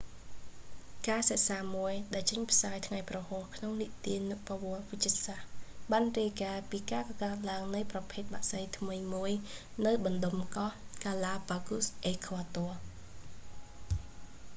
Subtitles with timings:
[1.07, 5.47] ការសិក្សាមួយ ដែលចេញផ្សាយ​ថ្ងៃ​ព្រហស្បតិ៍ក្នុង​ទិនានុប្បវត្តិ​វិទ្យាសាស្ត្រ
[5.91, 9.31] បាន​រាយការណ៍​ពី​ការកកើត​ឡើង​នៃ​ប្រភេទ​បក្សី​ថ្មី​មួយ
[9.81, 12.71] ​នៅ​បណ្ដុំ​កោះ​ហ្គាឡាប៉ាហ្កូស galápagos អេក្វាទ័រ។